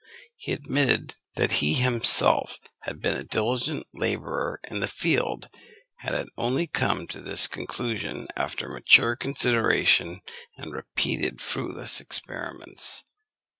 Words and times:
He 0.35 0.51
admitted 0.51 1.17
that 1.35 1.51
he 1.61 1.75
had 1.75 1.93
himself 1.93 2.57
been 2.85 3.15
a 3.17 3.23
diligent 3.23 3.85
labourer 3.93 4.59
in 4.67 4.79
the 4.79 4.87
field, 4.87 5.47
and 6.01 6.15
had 6.15 6.27
only 6.37 6.65
come 6.65 7.05
to 7.05 7.21
this 7.21 7.45
conclusion 7.45 8.27
after 8.35 8.67
mature 8.67 9.15
consideration 9.15 10.21
and 10.57 10.73
repeated 10.73 11.39
fruitless 11.39 11.99
experiments. 12.01 13.03